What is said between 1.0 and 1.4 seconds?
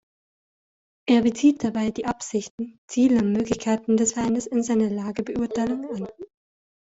Er